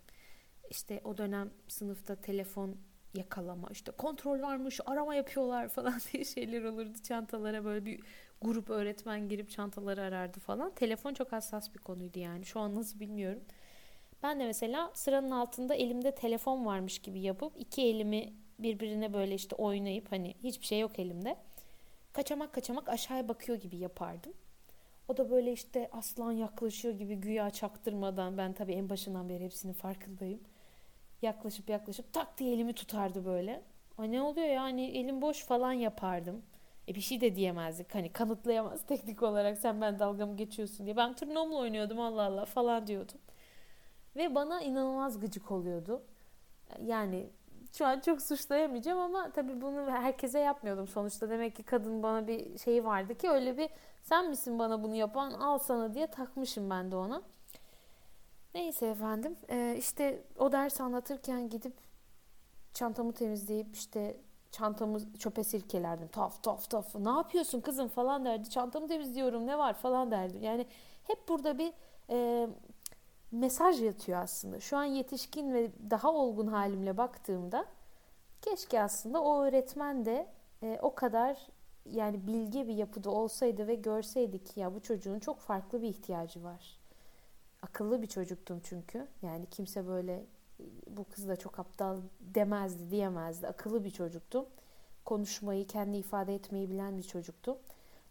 İşte 0.69 1.01
o 1.03 1.17
dönem 1.17 1.49
sınıfta 1.67 2.15
telefon 2.15 2.75
yakalama, 3.13 3.67
işte 3.71 3.91
kontrol 3.91 4.41
varmış, 4.41 4.79
arama 4.85 5.15
yapıyorlar 5.15 5.69
falan 5.69 5.99
diye 6.13 6.25
şeyler 6.25 6.63
olurdu. 6.63 6.97
Çantalara 7.03 7.65
böyle 7.65 7.85
bir 7.85 7.99
grup 8.41 8.69
öğretmen 8.69 9.29
girip 9.29 9.49
çantaları 9.49 10.01
arardı 10.01 10.39
falan. 10.39 10.75
Telefon 10.75 11.13
çok 11.13 11.31
hassas 11.31 11.73
bir 11.73 11.79
konuydu 11.79 12.19
yani. 12.19 12.45
Şu 12.45 12.59
an 12.59 12.75
nasıl 12.75 12.99
bilmiyorum. 12.99 13.43
Ben 14.23 14.39
de 14.39 14.45
mesela 14.45 14.91
sıranın 14.93 15.31
altında 15.31 15.75
elimde 15.75 16.15
telefon 16.15 16.65
varmış 16.65 16.99
gibi 16.99 17.19
yapıp 17.21 17.53
iki 17.57 17.81
elimi 17.81 18.33
birbirine 18.59 19.13
böyle 19.13 19.35
işte 19.35 19.55
oynayıp 19.55 20.11
hani 20.11 20.35
hiçbir 20.43 20.65
şey 20.65 20.79
yok 20.79 20.99
elimde. 20.99 21.37
Kaçamak 22.13 22.53
kaçamak 22.53 22.89
aşağıya 22.89 23.27
bakıyor 23.27 23.57
gibi 23.57 23.77
yapardım. 23.77 24.33
O 25.09 25.17
da 25.17 25.29
böyle 25.31 25.51
işte 25.51 25.89
aslan 25.91 26.31
yaklaşıyor 26.31 26.93
gibi 26.93 27.15
güya 27.15 27.49
çaktırmadan 27.49 28.37
ben 28.37 28.53
tabii 28.53 28.73
en 28.73 28.89
başından 28.89 29.29
beri 29.29 29.43
hepsinin 29.45 29.73
farkındayım. 29.73 30.39
Yaklaşıp 31.21 31.69
yaklaşıp 31.69 32.13
tak 32.13 32.37
diye 32.37 32.53
elimi 32.53 32.73
tutardı 32.73 33.25
böyle. 33.25 33.61
Ay 33.97 34.11
ne 34.11 34.21
oluyor 34.21 34.47
yani 34.47 34.85
elim 34.85 35.21
boş 35.21 35.43
falan 35.43 35.73
yapardım. 35.73 36.41
E 36.87 36.95
bir 36.95 37.01
şey 37.01 37.21
de 37.21 37.35
diyemezdik. 37.35 37.95
Hani 37.95 38.13
kanıtlayamaz 38.13 38.85
teknik 38.85 39.23
olarak 39.23 39.57
sen 39.57 39.81
ben 39.81 39.99
dalga 39.99 40.25
mı 40.25 40.37
geçiyorsun 40.37 40.85
diye. 40.85 40.97
Ben 40.97 41.15
turnomla 41.15 41.55
oynuyordum 41.57 41.99
Allah 41.99 42.23
Allah 42.23 42.45
falan 42.45 42.87
diyordum. 42.87 43.17
Ve 44.15 44.35
bana 44.35 44.61
inanılmaz 44.61 45.19
gıcık 45.19 45.51
oluyordu. 45.51 46.03
Yani 46.85 47.29
şu 47.71 47.85
an 47.85 47.99
çok 47.99 48.21
suçlayamayacağım 48.21 48.99
ama 48.99 49.31
tabii 49.31 49.61
bunu 49.61 49.91
herkese 49.91 50.39
yapmıyordum 50.39 50.87
sonuçta. 50.87 51.29
Demek 51.29 51.55
ki 51.55 51.63
kadın 51.63 52.03
bana 52.03 52.27
bir 52.27 52.57
şeyi 52.57 52.85
vardı 52.85 53.15
ki 53.17 53.29
öyle 53.29 53.57
bir 53.57 53.69
sen 54.03 54.29
misin 54.29 54.59
bana 54.59 54.83
bunu 54.83 54.95
yapan 54.95 55.31
al 55.31 55.57
sana 55.57 55.93
diye 55.93 56.07
takmışım 56.07 56.69
ben 56.69 56.91
de 56.91 56.95
ona. 56.95 57.21
Neyse 58.53 58.87
efendim 58.87 59.35
ee, 59.49 59.75
işte 59.79 60.23
o 60.39 60.51
ders 60.51 60.81
anlatırken 60.81 61.49
gidip 61.49 61.73
çantamı 62.73 63.13
temizleyip 63.13 63.75
işte 63.75 64.17
çantamı 64.51 65.13
çöpe 65.17 65.43
sirkelerdim. 65.43 66.07
Taf 66.07 66.43
taf 66.43 66.69
taf 66.69 66.95
ne 66.95 67.09
yapıyorsun 67.09 67.61
kızım 67.61 67.87
falan 67.87 68.25
derdi. 68.25 68.49
Çantamı 68.49 68.87
temizliyorum 68.87 69.47
ne 69.47 69.57
var 69.57 69.73
falan 69.73 70.11
derdi. 70.11 70.37
Yani 70.41 70.65
hep 71.03 71.29
burada 71.29 71.57
bir 71.57 71.73
e, 72.09 72.47
mesaj 73.31 73.81
yatıyor 73.81 74.21
aslında. 74.21 74.59
Şu 74.59 74.77
an 74.77 74.83
yetişkin 74.83 75.53
ve 75.53 75.71
daha 75.89 76.13
olgun 76.13 76.47
halimle 76.47 76.97
baktığımda 76.97 77.65
keşke 78.41 78.81
aslında 78.81 79.23
o 79.23 79.43
öğretmen 79.43 80.05
de 80.05 80.27
e, 80.63 80.79
o 80.81 80.95
kadar 80.95 81.47
yani 81.85 82.27
bilge 82.27 82.67
bir 82.67 82.73
yapıda 82.73 83.09
olsaydı 83.09 83.67
ve 83.67 83.75
görseydik 83.75 84.57
ya 84.57 84.75
bu 84.75 84.79
çocuğun 84.79 85.19
çok 85.19 85.39
farklı 85.39 85.81
bir 85.81 85.87
ihtiyacı 85.87 86.43
var. 86.43 86.79
Akıllı 87.61 88.01
bir 88.01 88.07
çocuktum 88.07 88.61
çünkü. 88.63 89.07
Yani 89.21 89.45
kimse 89.51 89.87
böyle 89.87 90.25
bu 90.87 91.03
kız 91.03 91.27
da 91.27 91.35
çok 91.35 91.59
aptal 91.59 92.01
demezdi, 92.21 92.91
diyemezdi. 92.91 93.47
Akıllı 93.47 93.83
bir 93.83 93.91
çocuktum. 93.91 94.45
Konuşmayı, 95.05 95.67
kendi 95.67 95.97
ifade 95.97 96.35
etmeyi 96.35 96.69
bilen 96.69 96.97
bir 96.97 97.03
çocuktum. 97.03 97.57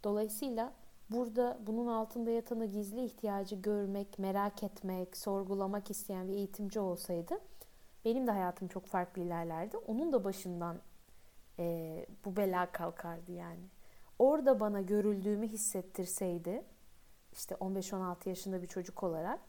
Dolayısıyla 0.05 0.73
burada 1.11 1.59
bunun 1.67 1.87
altında 1.87 2.31
yatanı 2.31 2.67
gizli 2.67 3.05
ihtiyacı 3.05 3.57
görmek, 3.57 4.19
merak 4.19 4.62
etmek, 4.62 5.17
sorgulamak 5.17 5.91
isteyen 5.91 6.29
bir 6.29 6.33
eğitimci 6.33 6.81
olsaydı 6.81 7.38
benim 8.05 8.27
de 8.27 8.31
hayatım 8.31 8.69
çok 8.69 8.87
farklı 8.87 9.23
ilerlerdi. 9.23 9.77
Onun 9.77 10.12
da 10.12 10.25
başından 10.25 10.81
e, 11.59 12.07
bu 12.25 12.37
bela 12.37 12.73
kalkardı 12.73 13.33
yani. 13.33 13.69
Orada 14.19 14.61
bana 14.61 14.81
görüldüğümü 14.81 15.49
hissettirseydi 15.49 16.65
işte 17.33 17.55
15-16 17.55 18.29
yaşında 18.29 18.62
bir 18.62 18.67
çocuk 18.67 19.03
olarak 19.03 19.41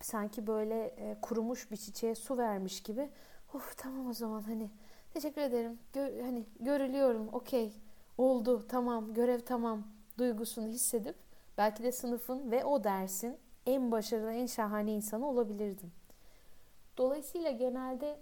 sanki 0.00 0.46
böyle 0.46 0.84
e, 0.84 1.20
kurumuş 1.22 1.70
bir 1.70 1.76
çiçeğe 1.76 2.14
su 2.14 2.38
vermiş 2.38 2.82
gibi 2.82 3.10
of 3.54 3.76
tamam 3.78 4.08
o 4.08 4.12
zaman 4.12 4.42
hani 4.42 4.70
teşekkür 5.14 5.40
ederim 5.40 5.78
Gör, 5.92 6.20
hani 6.20 6.46
görülüyorum 6.60 7.28
okey 7.32 7.72
oldu 8.18 8.66
tamam 8.68 9.14
görev 9.14 9.40
tamam 9.40 9.84
duygusunu 10.20 10.68
hissedip 10.68 11.16
belki 11.58 11.82
de 11.82 11.92
sınıfın 11.92 12.50
ve 12.50 12.64
o 12.64 12.84
dersin 12.84 13.36
en 13.66 13.92
başarılı 13.92 14.32
en 14.32 14.46
şahane 14.46 14.92
insanı 14.92 15.28
olabilirdim. 15.28 15.92
Dolayısıyla 16.96 17.50
genelde 17.50 18.20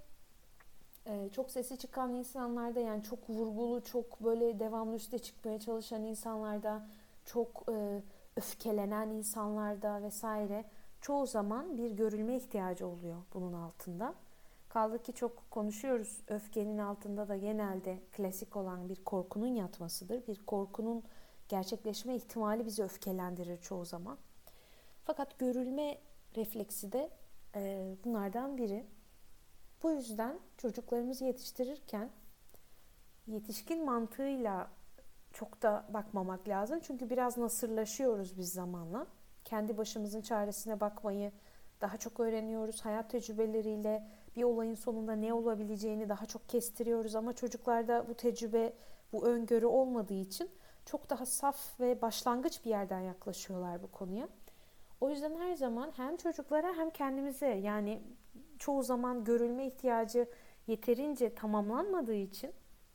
e, 1.06 1.28
çok 1.32 1.50
sesi 1.50 1.78
çıkan 1.78 2.14
insanlarda 2.14 2.80
yani 2.80 3.02
çok 3.02 3.30
vurgulu, 3.30 3.84
çok 3.84 4.24
böyle 4.24 4.60
devamlı 4.60 4.96
üstte 4.96 5.18
çıkmaya 5.18 5.60
çalışan 5.60 6.02
insanlarda, 6.04 6.86
çok 7.24 7.64
e, 7.72 8.02
öfkelenen 8.36 9.08
insanlarda 9.08 10.02
vesaire 10.02 10.64
çoğu 11.00 11.26
zaman 11.26 11.78
bir 11.78 11.90
görülme 11.90 12.36
ihtiyacı 12.36 12.86
oluyor 12.86 13.16
bunun 13.34 13.52
altında. 13.52 14.14
Kaldı 14.68 15.02
ki 15.02 15.12
çok 15.12 15.50
konuşuyoruz. 15.50 16.20
Öfkenin 16.28 16.78
altında 16.78 17.28
da 17.28 17.36
genelde 17.36 17.98
klasik 18.12 18.56
olan 18.56 18.88
bir 18.88 19.04
korkunun 19.04 19.54
yatmasıdır. 19.54 20.26
Bir 20.26 20.46
korkunun 20.46 21.02
gerçekleşme 21.48 22.16
ihtimali 22.16 22.66
bizi 22.66 22.82
öfkelendirir 22.82 23.56
çoğu 23.56 23.84
zaman. 23.84 24.18
Fakat 25.04 25.38
görülme 25.38 25.98
refleksi 26.36 26.92
de 26.92 27.10
e, 27.54 27.94
bunlardan 28.04 28.58
biri. 28.58 28.86
Bu 29.82 29.90
yüzden 29.90 30.38
çocuklarımızı 30.56 31.24
yetiştirirken 31.24 32.10
yetişkin 33.26 33.84
mantığıyla 33.84 34.70
çok 35.32 35.62
da 35.62 35.84
bakmamak 35.88 36.48
lazım. 36.48 36.80
Çünkü 36.82 37.10
biraz 37.10 37.38
nasırlaşıyoruz 37.38 38.38
biz 38.38 38.52
zamanla. 38.52 39.06
Kendi 39.44 39.78
başımızın 39.78 40.20
çaresine 40.20 40.80
bakmayı 40.80 41.32
daha 41.80 41.96
çok 41.96 42.20
öğreniyoruz. 42.20 42.84
Hayat 42.84 43.10
tecrübeleriyle 43.10 44.08
bir 44.36 44.42
olayın 44.42 44.74
sonunda 44.74 45.12
ne 45.12 45.32
olabileceğini 45.32 46.08
daha 46.08 46.26
çok 46.26 46.48
kestiriyoruz. 46.48 47.14
Ama 47.14 47.32
çocuklarda 47.32 48.08
bu 48.08 48.14
tecrübe, 48.14 48.72
bu 49.12 49.26
öngörü 49.26 49.66
olmadığı 49.66 50.14
için 50.14 50.50
çok 50.88 51.10
daha 51.10 51.26
saf 51.26 51.80
ve 51.80 52.02
başlangıç 52.02 52.64
bir 52.64 52.70
yerden 52.70 53.00
yaklaşıyorlar 53.00 53.82
bu 53.82 53.90
konuya. 53.92 54.28
O 55.00 55.10
yüzden 55.10 55.36
her 55.36 55.54
zaman 55.54 55.92
hem 55.96 56.16
çocuklara 56.16 56.74
hem 56.76 56.90
kendimize 56.90 57.46
yani 57.46 58.02
çoğu 58.58 58.82
zaman 58.82 59.24
görülme 59.24 59.66
ihtiyacı 59.66 60.28
yeterince 60.66 61.34
tamamlanmadığı 61.34 62.14
için 62.14 62.52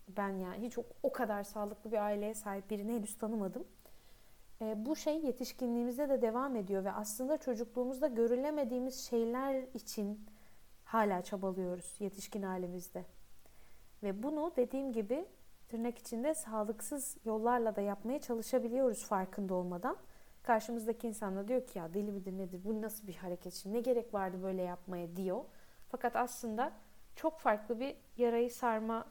ben 0.07 0.29
yani 0.29 0.65
hiç 0.67 0.77
o, 1.03 1.11
kadar 1.11 1.43
sağlıklı 1.43 1.91
bir 1.91 1.97
aileye 2.05 2.33
sahip 2.33 2.69
birini 2.69 2.93
henüz 2.93 3.17
tanımadım. 3.17 3.67
E, 4.61 4.85
bu 4.85 4.95
şey 4.95 5.25
yetişkinliğimizde 5.25 6.09
de 6.09 6.21
devam 6.21 6.55
ediyor 6.55 6.83
ve 6.83 6.91
aslında 6.91 7.37
çocukluğumuzda 7.37 8.07
görülemediğimiz 8.07 9.05
şeyler 9.09 9.63
için 9.73 10.25
hala 10.83 11.21
çabalıyoruz 11.21 11.95
yetişkin 11.99 12.41
halimizde. 12.41 13.05
Ve 14.03 14.23
bunu 14.23 14.51
dediğim 14.55 14.93
gibi 14.93 15.25
tırnak 15.73 15.97
içinde 15.97 16.33
sağlıksız 16.33 17.17
yollarla 17.25 17.75
da 17.75 17.81
yapmaya 17.81 18.21
çalışabiliyoruz 18.21 19.05
farkında 19.05 19.53
olmadan. 19.53 19.97
Karşımızdaki 20.43 21.07
insan 21.07 21.35
da 21.35 21.47
diyor 21.47 21.67
ki 21.67 21.79
ya 21.79 21.93
deli 21.93 22.11
midir 22.11 22.37
nedir 22.37 22.61
bu 22.63 22.81
nasıl 22.81 23.07
bir 23.07 23.15
hareket 23.15 23.53
şimdi 23.53 23.75
ne 23.75 23.81
gerek 23.81 24.13
vardı 24.13 24.37
böyle 24.43 24.61
yapmaya 24.61 25.15
diyor. 25.15 25.45
Fakat 25.89 26.15
aslında 26.15 26.71
çok 27.15 27.39
farklı 27.39 27.79
bir 27.79 27.95
yarayı 28.17 28.51
sarma 28.51 29.07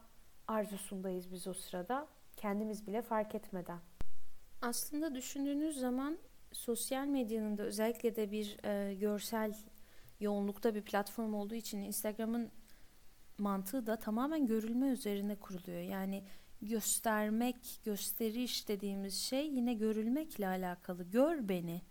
arzusundayız 0.47 1.31
biz 1.31 1.47
o 1.47 1.53
sırada 1.53 2.07
kendimiz 2.35 2.87
bile 2.87 3.01
fark 3.01 3.35
etmeden. 3.35 3.79
Aslında 4.61 5.15
düşündüğünüz 5.15 5.79
zaman 5.79 6.17
sosyal 6.51 7.07
medyanın 7.07 7.57
da 7.57 7.63
özellikle 7.63 8.15
de 8.15 8.31
bir 8.31 8.65
e, 8.65 8.93
görsel 8.93 9.55
yoğunlukta 10.19 10.75
bir 10.75 10.81
platform 10.81 11.33
olduğu 11.33 11.55
için 11.55 11.81
Instagram'ın 11.81 12.51
mantığı 13.37 13.87
da 13.87 13.95
tamamen 13.95 14.47
görülme 14.47 14.87
üzerine 14.87 15.35
kuruluyor. 15.35 15.81
Yani 15.81 16.23
göstermek, 16.67 17.79
gösteriş 17.83 18.67
dediğimiz 18.67 19.15
şey 19.15 19.47
yine 19.47 19.73
görülmekle 19.73 20.47
alakalı. 20.47 21.03
Gör 21.03 21.49
beni. 21.49 21.81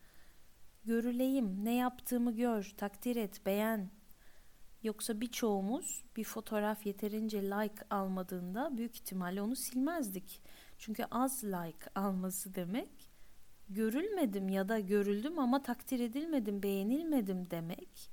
Görüleyim. 0.84 1.64
Ne 1.64 1.74
yaptığımı 1.74 2.36
gör, 2.36 2.72
takdir 2.76 3.16
et, 3.16 3.46
beğen. 3.46 3.90
Yoksa 4.82 5.20
birçoğumuz 5.20 6.04
bir 6.16 6.24
fotoğraf 6.24 6.86
yeterince 6.86 7.42
like 7.42 7.84
almadığında 7.90 8.76
büyük 8.76 8.96
ihtimalle 8.96 9.42
onu 9.42 9.56
silmezdik. 9.56 10.42
Çünkü 10.78 11.04
az 11.10 11.44
like 11.44 11.90
alması 11.94 12.54
demek 12.54 13.12
görülmedim 13.68 14.48
ya 14.48 14.68
da 14.68 14.80
görüldüm 14.80 15.38
ama 15.38 15.62
takdir 15.62 16.00
edilmedim, 16.00 16.62
beğenilmedim 16.62 17.50
demek. 17.50 18.10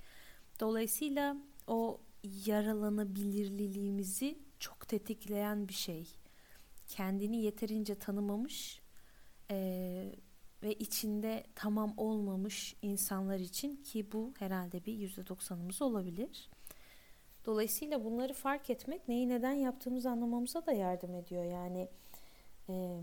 Dolayısıyla 0.59 1.37
o 1.67 2.01
yaralanabilirliğimizi 2.23 4.39
çok 4.59 4.87
tetikleyen 4.87 5.67
bir 5.67 5.73
şey. 5.73 6.18
Kendini 6.89 7.41
yeterince 7.41 7.95
tanımamış 7.95 8.81
e, 9.51 9.57
ve 10.63 10.73
içinde 10.73 11.43
tamam 11.55 11.93
olmamış 11.97 12.75
insanlar 12.81 13.39
için 13.39 13.75
ki 13.75 14.11
bu 14.11 14.33
herhalde 14.39 14.85
bir 14.85 14.93
yüzde 14.93 15.27
doksanımız 15.27 15.81
olabilir. 15.81 16.49
Dolayısıyla 17.45 18.03
bunları 18.03 18.33
fark 18.33 18.69
etmek 18.69 19.07
neyi 19.07 19.29
neden 19.29 19.51
yaptığımızı 19.51 20.09
anlamamıza 20.09 20.65
da 20.65 20.71
yardım 20.71 21.15
ediyor. 21.15 21.43
Yani 21.43 21.87
e, 22.69 23.01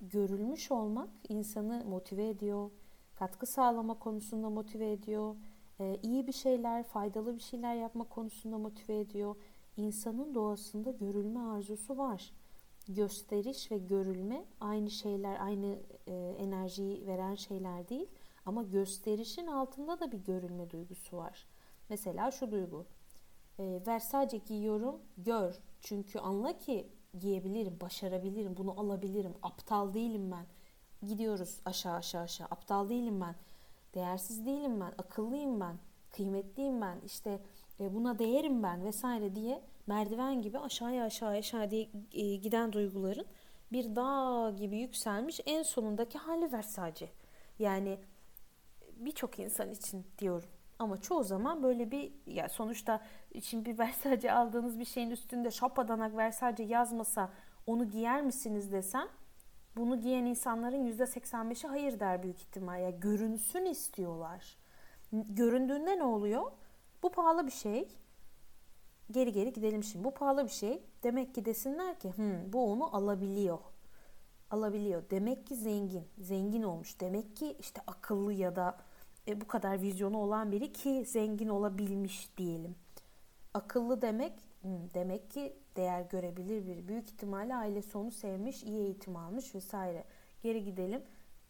görülmüş 0.00 0.70
olmak 0.70 1.10
insanı 1.28 1.84
motive 1.84 2.28
ediyor, 2.28 2.70
katkı 3.14 3.46
sağlama 3.46 3.98
konusunda 3.98 4.50
motive 4.50 4.92
ediyor, 4.92 5.36
e, 5.80 5.98
iyi 6.02 6.26
bir 6.26 6.32
şeyler, 6.32 6.82
faydalı 6.82 7.36
bir 7.36 7.42
şeyler 7.42 7.74
yapma 7.74 8.04
konusunda 8.04 8.58
motive 8.58 9.00
ediyor. 9.00 9.36
İnsanın 9.76 10.34
doğasında 10.34 10.90
görülme 10.90 11.40
arzusu 11.40 11.98
var. 11.98 12.32
Gösteriş 12.88 13.70
ve 13.70 13.78
görülme 13.78 14.44
aynı 14.60 14.90
şeyler, 14.90 15.40
aynı 15.40 15.78
e, 16.06 16.14
enerjiyi 16.38 17.06
veren 17.06 17.34
şeyler 17.34 17.88
değil. 17.88 18.08
Ama 18.46 18.62
gösterişin 18.62 19.46
altında 19.46 20.00
da 20.00 20.12
bir 20.12 20.18
görülme 20.18 20.70
duygusu 20.70 21.16
var. 21.16 21.46
Mesela 21.88 22.30
şu 22.30 22.50
duygu. 22.50 22.86
E, 23.58 23.80
Versace 23.86 24.36
giyiyorum, 24.36 25.00
gör. 25.18 25.58
Çünkü 25.80 26.18
anla 26.18 26.58
ki 26.58 26.88
giyebilirim, 27.18 27.78
başarabilirim, 27.80 28.56
bunu 28.56 28.80
alabilirim. 28.80 29.34
Aptal 29.42 29.94
değilim 29.94 30.30
ben. 30.30 30.46
Gidiyoruz 31.08 31.60
aşağı 31.64 31.94
aşağı 31.94 32.22
aşağı. 32.22 32.48
Aptal 32.50 32.88
değilim 32.88 33.20
ben. 33.20 33.34
Değersiz 33.94 34.46
değilim 34.46 34.80
ben. 34.80 34.92
Akıllıyım 34.98 35.60
ben. 35.60 35.78
Kıymetliyim 36.10 36.80
ben. 36.80 37.00
İşte 37.04 37.40
e, 37.80 37.94
buna 37.94 38.18
değerim 38.18 38.62
ben 38.62 38.84
vesaire 38.84 39.34
diye 39.34 39.62
merdiven 39.86 40.42
gibi 40.42 40.58
aşağıya 40.58 41.04
aşağı 41.04 41.30
aşağı 41.30 41.70
diye 41.70 42.36
giden 42.36 42.72
duyguların 42.72 43.26
bir 43.72 43.96
dağ 43.96 44.50
gibi 44.50 44.78
yükselmiş 44.78 45.40
en 45.46 45.62
sonundaki 45.62 46.18
hali 46.18 46.52
Versace. 46.52 47.10
Yani 47.58 47.98
birçok 48.96 49.38
insan 49.38 49.70
için 49.70 50.06
diyorum. 50.18 50.48
Ama 50.78 51.00
çoğu 51.00 51.24
zaman 51.24 51.62
böyle 51.62 51.90
bir 51.90 52.12
ya 52.26 52.48
sonuçta 52.48 53.02
şimdi 53.42 53.64
bir 53.64 53.78
Versace 53.78 54.32
aldığınız 54.32 54.78
bir 54.78 54.84
şeyin 54.84 55.10
üstünde 55.10 55.50
şapadanak 55.50 56.16
Versace 56.16 56.62
yazmasa 56.62 57.30
onu 57.66 57.90
giyer 57.90 58.22
misiniz 58.22 58.72
desem 58.72 59.08
bunu 59.76 60.00
giyen 60.00 60.24
insanların 60.24 60.86
%85'i 60.92 61.68
hayır 61.68 62.00
der 62.00 62.22
büyük 62.22 62.40
ihtimal. 62.40 62.80
Ya 62.80 62.90
görünsün 62.90 63.64
istiyorlar. 63.64 64.56
Göründüğünde 65.12 65.98
ne 65.98 66.04
oluyor? 66.04 66.52
Bu 67.02 67.10
pahalı 67.10 67.46
bir 67.46 67.52
şey. 67.52 67.88
Geri 69.10 69.32
geri 69.32 69.52
gidelim 69.52 69.84
şimdi. 69.84 70.04
Bu 70.04 70.14
pahalı 70.14 70.44
bir 70.44 70.50
şey. 70.50 70.82
Demek 71.02 71.34
ki 71.34 71.44
desinler 71.44 71.98
ki 71.98 72.12
hmm, 72.16 72.52
bu 72.52 72.72
onu 72.72 72.96
alabiliyor. 72.96 73.58
Alabiliyor. 74.50 75.02
Demek 75.10 75.46
ki 75.46 75.56
zengin. 75.56 76.04
Zengin 76.18 76.62
olmuş. 76.62 77.00
Demek 77.00 77.36
ki 77.36 77.56
işte 77.60 77.80
akıllı 77.86 78.32
ya 78.32 78.56
da 78.56 78.76
e, 79.28 79.40
bu 79.40 79.46
kadar 79.46 79.82
vizyonu 79.82 80.18
olan 80.18 80.52
biri 80.52 80.72
ki 80.72 81.04
zengin 81.06 81.48
olabilmiş 81.48 82.30
diyelim. 82.36 82.76
Akıllı 83.54 84.02
demek 84.02 84.32
demek 84.94 85.30
ki 85.30 85.56
değer 85.76 86.00
görebilir 86.00 86.66
biri. 86.66 86.88
Büyük 86.88 87.08
ihtimalle 87.08 87.54
ailesi 87.54 87.98
onu 87.98 88.10
sevmiş, 88.10 88.62
iyi 88.62 88.80
eğitim 88.80 89.16
almış 89.16 89.54
vesaire. 89.54 90.04
Geri 90.42 90.64
gidelim. 90.64 91.02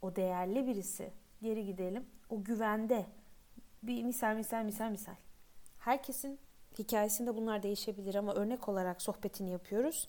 O 0.02 0.16
değerli 0.16 0.66
birisi. 0.66 1.10
Geri 1.42 1.64
gidelim. 1.64 2.06
O 2.30 2.44
güvende. 2.44 3.06
Bir 3.82 4.02
misal 4.02 4.36
misal 4.36 4.64
misal 4.64 4.90
misal. 4.90 5.14
Herkesin 5.78 6.38
hikayesinde 6.78 7.36
bunlar 7.36 7.62
değişebilir 7.62 8.14
ama 8.14 8.34
örnek 8.34 8.68
olarak 8.68 9.02
sohbetini 9.02 9.50
yapıyoruz. 9.50 10.08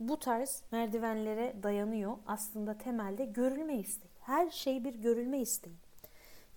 Bu 0.00 0.18
tarz 0.18 0.62
merdivenlere 0.72 1.54
dayanıyor. 1.62 2.16
Aslında 2.26 2.78
temelde 2.78 3.24
görülme 3.24 3.78
isteği. 3.78 4.10
Her 4.20 4.50
şey 4.50 4.84
bir 4.84 4.94
görülme 4.94 5.40
isteği. 5.40 5.76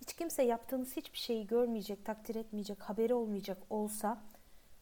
Hiç 0.00 0.12
kimse 0.12 0.42
yaptığınız 0.42 0.96
hiçbir 0.96 1.18
şeyi 1.18 1.46
görmeyecek, 1.46 2.04
takdir 2.04 2.34
etmeyecek, 2.34 2.82
haberi 2.82 3.14
olmayacak 3.14 3.58
olsa 3.70 4.22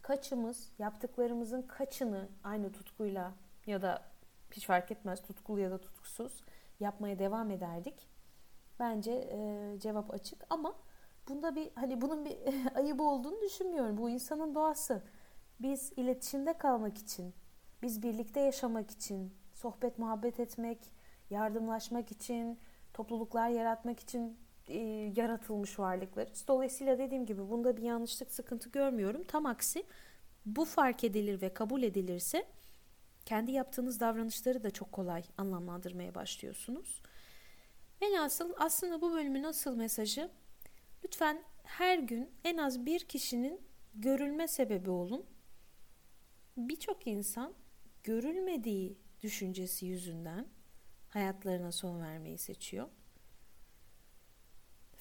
kaçımız 0.03 0.73
yaptıklarımızın 0.79 1.63
kaçını 1.63 2.29
aynı 2.45 2.73
tutkuyla 2.73 3.33
ya 3.67 3.83
da 3.83 4.03
hiç 4.53 4.67
fark 4.67 4.91
etmez 4.91 5.23
tutkulu 5.23 5.61
ya 5.61 5.71
da 5.71 5.79
tutkusuz 5.79 6.43
yapmaya 6.81 7.19
devam 7.19 7.51
ederdik. 7.51 8.09
Bence 8.79 9.13
e, 9.13 9.79
cevap 9.81 10.15
açık 10.15 10.45
ama 10.51 10.75
bunda 11.31 11.57
bir 11.57 11.71
hani 11.75 12.01
bunun 12.01 12.25
bir 12.25 12.37
ayıbı 12.75 13.03
olduğunu 13.03 13.41
düşünmüyorum. 13.41 13.97
Bu 13.97 14.11
insanın 14.11 14.55
doğası. 14.55 15.03
Biz 15.61 15.93
iletişimde 15.97 16.59
kalmak 16.59 16.99
için, 16.99 17.35
biz 17.83 18.03
birlikte 18.03 18.41
yaşamak 18.41 18.91
için, 18.91 19.35
sohbet 19.53 19.99
muhabbet 19.99 20.41
etmek, 20.41 20.79
yardımlaşmak 21.31 22.13
için, 22.13 22.59
topluluklar 22.95 23.49
yaratmak 23.49 24.01
için 24.01 24.39
e, 24.69 24.79
yaratılmış 25.17 25.79
varlıklarız. 25.79 26.45
Dolayısıyla 26.49 26.99
dediğim 26.99 27.27
gibi 27.27 27.51
bunda 27.51 27.77
bir 27.77 27.83
yanlışlık 27.83 28.33
sıkıntı 28.33 28.71
görmüyorum. 28.71 29.25
Tam 29.25 29.47
aksi 29.47 29.87
bu 30.47 30.65
fark 30.65 31.05
edilir 31.05 31.43
ve 31.43 31.55
kabul 31.55 31.83
edilirse 31.83 32.47
kendi 33.27 33.53
yaptığınız 33.53 34.01
davranışları 34.01 34.63
da 34.63 34.71
çok 34.71 34.93
kolay 34.93 35.23
anlamlandırmaya 35.39 36.15
başlıyorsunuz. 36.15 37.03
Velhasıl 38.03 38.53
aslında 38.59 39.01
bu 39.01 39.13
bölümün 39.13 39.43
asıl 39.43 39.77
mesajı 39.77 40.31
lütfen 41.05 41.45
her 41.63 41.99
gün 41.99 42.31
en 42.45 42.57
az 42.57 42.87
bir 42.87 43.01
kişinin 43.01 43.61
görülme 43.95 44.49
sebebi 44.49 44.91
olun. 44.91 45.27
Birçok 46.57 47.07
insan 47.07 47.55
görülmediği 48.03 48.99
düşüncesi 49.23 49.87
yüzünden 49.87 50.47
hayatlarına 51.09 51.73
son 51.73 52.01
vermeyi 52.01 52.39
seçiyor 52.39 52.89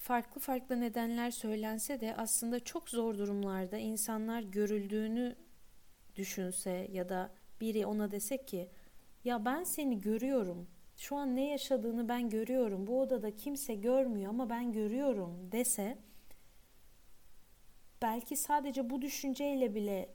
farklı 0.00 0.40
farklı 0.40 0.80
nedenler 0.80 1.30
söylense 1.30 2.00
de 2.00 2.16
aslında 2.16 2.60
çok 2.60 2.90
zor 2.90 3.18
durumlarda 3.18 3.78
insanlar 3.78 4.42
görüldüğünü 4.42 5.36
düşünse 6.16 6.88
ya 6.92 7.08
da 7.08 7.32
biri 7.60 7.86
ona 7.86 8.10
dese 8.10 8.44
ki 8.44 8.70
ya 9.24 9.44
ben 9.44 9.64
seni 9.64 10.00
görüyorum. 10.00 10.68
Şu 11.00 11.16
an 11.16 11.36
ne 11.36 11.48
yaşadığını 11.48 12.08
ben 12.08 12.30
görüyorum. 12.30 12.86
Bu 12.86 13.00
odada 13.00 13.36
kimse 13.36 13.74
görmüyor 13.74 14.30
ama 14.30 14.50
ben 14.50 14.72
görüyorum 14.72 15.52
dese 15.52 15.98
belki 18.02 18.36
sadece 18.36 18.90
bu 18.90 19.02
düşünceyle 19.02 19.74
bile 19.74 20.08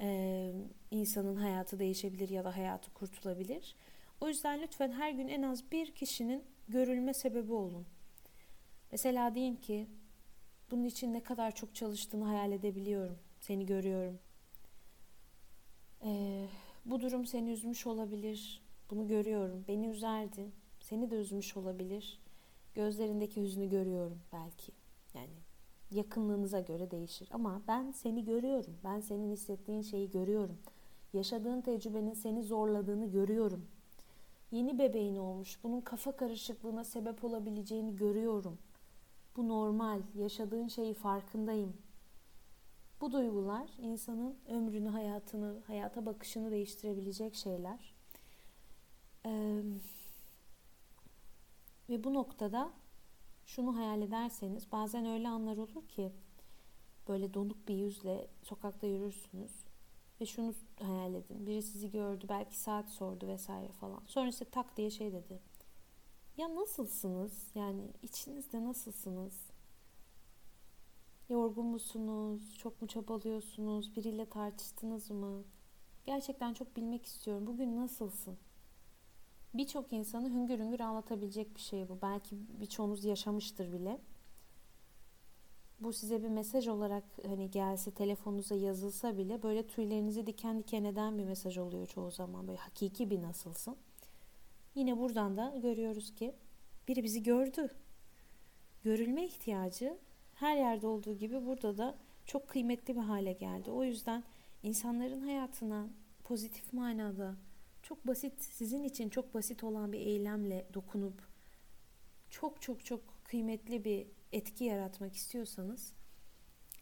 e, 0.00 0.52
insanın 0.90 1.36
hayatı 1.36 1.78
değişebilir 1.78 2.28
ya 2.28 2.44
da 2.44 2.56
hayatı 2.56 2.94
kurtulabilir. 2.94 3.76
O 4.20 4.28
yüzden 4.28 4.62
lütfen 4.62 4.92
her 4.92 5.10
gün 5.10 5.28
en 5.28 5.42
az 5.42 5.72
bir 5.72 5.94
kişinin 5.94 6.44
görülme 6.68 7.14
sebebi 7.14 7.52
olun. 7.52 7.86
Mesela 8.92 9.34
deyin 9.34 9.56
ki 9.56 9.86
bunun 10.70 10.84
için 10.84 11.14
ne 11.14 11.22
kadar 11.22 11.54
çok 11.54 11.74
çalıştığını 11.74 12.24
hayal 12.24 12.52
edebiliyorum. 12.52 13.18
Seni 13.40 13.66
görüyorum. 13.66 14.18
Ee, 16.04 16.46
bu 16.84 17.00
durum 17.00 17.26
seni 17.26 17.50
üzmüş 17.50 17.86
olabilir. 17.86 18.62
Bunu 18.92 19.08
görüyorum. 19.08 19.64
Beni 19.68 19.86
üzerdi. 19.86 20.50
Seni 20.80 21.10
de 21.10 21.14
üzmüş 21.14 21.56
olabilir. 21.56 22.20
Gözlerindeki 22.74 23.42
hüznü 23.42 23.68
görüyorum 23.68 24.18
belki. 24.32 24.72
Yani 25.14 25.32
yakınlığınıza 25.90 26.60
göre 26.60 26.90
değişir. 26.90 27.28
Ama 27.32 27.62
ben 27.68 27.90
seni 27.90 28.24
görüyorum. 28.24 28.76
Ben 28.84 29.00
senin 29.00 29.32
hissettiğin 29.32 29.82
şeyi 29.82 30.10
görüyorum. 30.10 30.58
Yaşadığın 31.12 31.60
tecrübenin 31.60 32.14
seni 32.14 32.42
zorladığını 32.42 33.10
görüyorum. 33.10 33.66
Yeni 34.50 34.78
bebeğin 34.78 35.16
olmuş. 35.16 35.58
Bunun 35.64 35.80
kafa 35.80 36.16
karışıklığına 36.16 36.84
sebep 36.84 37.24
olabileceğini 37.24 37.96
görüyorum.'' 37.96 38.72
Bu 39.36 39.48
normal. 39.48 40.00
Yaşadığın 40.14 40.68
şeyi 40.68 40.94
farkındayım. 40.94 41.76
Bu 43.00 43.12
duygular 43.12 43.70
insanın 43.78 44.36
ömrünü, 44.48 44.88
hayatını, 44.88 45.60
hayata 45.66 46.06
bakışını 46.06 46.50
değiştirebilecek 46.50 47.34
şeyler. 47.34 47.91
Ee, 49.26 49.62
ve 51.88 52.04
bu 52.04 52.14
noktada 52.14 52.72
şunu 53.46 53.76
hayal 53.76 54.02
ederseniz 54.02 54.72
bazen 54.72 55.06
öyle 55.06 55.28
anlar 55.28 55.56
olur 55.56 55.88
ki 55.88 56.12
böyle 57.08 57.34
donuk 57.34 57.68
bir 57.68 57.74
yüzle 57.74 58.28
sokakta 58.42 58.86
yürürsünüz 58.86 59.64
ve 60.20 60.26
şunu 60.26 60.54
hayal 60.80 61.14
edin. 61.14 61.46
Biri 61.46 61.62
sizi 61.62 61.90
gördü, 61.90 62.26
belki 62.28 62.58
saat 62.58 62.88
sordu 62.90 63.28
vesaire 63.28 63.72
falan. 63.72 64.02
Sonra 64.06 64.28
işte 64.28 64.44
tak 64.44 64.76
diye 64.76 64.90
şey 64.90 65.12
dedi. 65.12 65.40
Ya 66.36 66.54
nasılsınız? 66.54 67.50
Yani 67.54 67.82
içinizde 68.02 68.64
nasılsınız? 68.64 69.50
Yorgun 71.28 71.66
musunuz? 71.66 72.56
Çok 72.58 72.82
mu 72.82 72.88
çabalıyorsunuz? 72.88 73.96
Biriyle 73.96 74.26
tartıştınız 74.26 75.10
mı? 75.10 75.44
Gerçekten 76.06 76.54
çok 76.54 76.76
bilmek 76.76 77.06
istiyorum. 77.06 77.46
Bugün 77.46 77.76
nasılsın? 77.76 78.38
Birçok 79.54 79.92
insanı 79.92 80.30
hüngür 80.30 80.58
hüngür 80.58 80.80
ağlatabilecek 80.80 81.54
bir 81.54 81.60
şey 81.60 81.88
bu. 81.88 81.98
Belki 82.02 82.36
birçoğunuz 82.60 83.04
yaşamıştır 83.04 83.72
bile. 83.72 83.98
Bu 85.80 85.92
size 85.92 86.22
bir 86.22 86.28
mesaj 86.28 86.68
olarak 86.68 87.04
hani 87.26 87.50
gelse 87.50 87.90
telefonunuza 87.90 88.54
yazılsa 88.54 89.18
bile 89.18 89.42
böyle 89.42 89.66
tüylerinizi 89.66 90.26
diken 90.26 90.58
diken 90.58 90.84
eden 90.84 91.18
bir 91.18 91.24
mesaj 91.24 91.58
oluyor 91.58 91.86
çoğu 91.86 92.10
zaman. 92.10 92.48
Böyle 92.48 92.58
hakiki 92.58 93.10
bir 93.10 93.22
nasılsın. 93.22 93.76
Yine 94.74 94.98
buradan 94.98 95.36
da 95.36 95.54
görüyoruz 95.62 96.14
ki 96.14 96.34
biri 96.88 97.04
bizi 97.04 97.22
gördü. 97.22 97.68
Görülme 98.84 99.24
ihtiyacı 99.24 99.98
her 100.34 100.56
yerde 100.56 100.86
olduğu 100.86 101.18
gibi 101.18 101.46
burada 101.46 101.78
da 101.78 101.94
çok 102.26 102.48
kıymetli 102.48 102.96
bir 102.96 103.00
hale 103.00 103.32
geldi. 103.32 103.70
O 103.70 103.84
yüzden 103.84 104.24
insanların 104.62 105.20
hayatına 105.20 105.86
pozitif 106.24 106.72
manada 106.72 107.34
çok 107.82 108.06
basit, 108.06 108.42
sizin 108.42 108.84
için 108.84 109.08
çok 109.08 109.34
basit 109.34 109.64
olan 109.64 109.92
bir 109.92 110.00
eylemle 110.00 110.66
dokunup 110.74 111.22
çok 112.30 112.62
çok 112.62 112.84
çok 112.84 113.24
kıymetli 113.24 113.84
bir 113.84 114.06
etki 114.32 114.64
yaratmak 114.64 115.14
istiyorsanız 115.14 115.92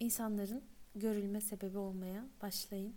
insanların 0.00 0.64
görülme 0.94 1.40
sebebi 1.40 1.78
olmaya 1.78 2.26
başlayın. 2.42 2.94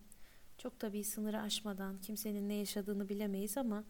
Çok 0.57 0.81
da 0.81 0.93
bir 0.93 1.03
sınırı 1.03 1.41
aşmadan 1.41 2.01
kimsenin 2.01 2.49
ne 2.49 2.53
yaşadığını 2.53 3.09
bilemeyiz 3.09 3.57
ama 3.57 3.83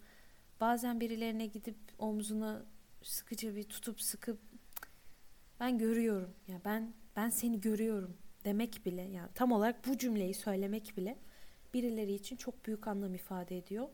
bazen 0.62 1.00
birilerine 1.00 1.46
gidip 1.46 1.78
omzuna 2.00 2.66
sıkıcı 3.02 3.56
bir 3.56 3.64
tutup 3.64 4.02
sıkıp 4.02 4.40
ben 5.60 5.78
görüyorum 5.78 6.34
ya 6.48 6.62
ben 6.66 6.94
ben 7.16 7.30
seni 7.30 7.62
görüyorum 7.62 8.18
demek 8.46 8.86
bile 8.86 9.02
yani 9.02 9.30
tam 9.36 9.52
olarak 9.52 9.88
bu 9.88 9.98
cümleyi 9.98 10.34
söylemek 10.34 10.98
bile 10.98 11.18
birileri 11.74 12.14
için 12.14 12.36
çok 12.36 12.66
büyük 12.66 12.88
anlam 12.88 13.16
ifade 13.16 13.58
ediyor. 13.58 13.90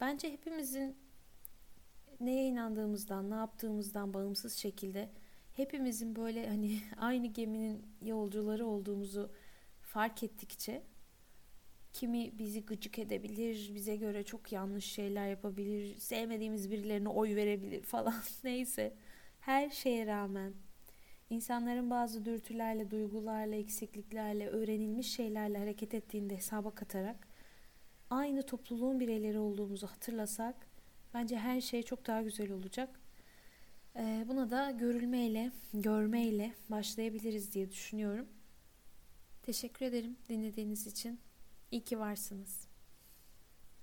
Bence 0.00 0.32
hepimizin 0.32 0.96
neye 2.20 2.46
inandığımızdan, 2.46 3.30
ne 3.30 3.34
yaptığımızdan 3.34 4.14
bağımsız 4.14 4.54
şekilde 4.54 5.10
hepimizin 5.52 6.16
böyle 6.16 6.48
hani 6.48 6.80
aynı 6.96 7.26
geminin 7.26 7.86
yolcuları 8.02 8.66
olduğumuzu 8.66 9.32
fark 9.82 10.22
ettikçe 10.22 10.82
kimi 11.92 12.38
bizi 12.38 12.64
gıcık 12.66 12.98
edebilir, 12.98 13.70
bize 13.74 13.96
göre 13.96 14.24
çok 14.24 14.52
yanlış 14.52 14.84
şeyler 14.84 15.28
yapabilir, 15.28 15.98
sevmediğimiz 15.98 16.70
birilerine 16.70 17.08
oy 17.08 17.36
verebilir 17.36 17.82
falan 17.82 18.14
neyse. 18.44 18.94
Her 19.40 19.70
şeye 19.70 20.06
rağmen 20.06 20.54
insanların 21.30 21.90
bazı 21.90 22.24
dürtülerle, 22.24 22.90
duygularla, 22.90 23.56
eksikliklerle, 23.56 24.48
öğrenilmiş 24.48 25.12
şeylerle 25.14 25.58
hareket 25.58 25.94
ettiğinde 25.94 26.36
hesaba 26.36 26.70
katarak 26.74 27.29
aynı 28.10 28.42
topluluğun 28.42 29.00
bireyleri 29.00 29.38
olduğumuzu 29.38 29.86
hatırlasak 29.86 30.54
bence 31.14 31.38
her 31.38 31.60
şey 31.60 31.82
çok 31.82 32.06
daha 32.06 32.22
güzel 32.22 32.52
olacak. 32.52 33.00
Ee, 33.96 34.24
buna 34.28 34.50
da 34.50 34.70
görülmeyle, 34.70 35.52
görmeyle 35.74 36.54
başlayabiliriz 36.68 37.52
diye 37.52 37.70
düşünüyorum. 37.70 38.28
Teşekkür 39.42 39.86
ederim 39.86 40.16
dinlediğiniz 40.28 40.86
için. 40.86 41.20
İyi 41.70 41.84
ki 41.84 41.98
varsınız. 41.98 42.69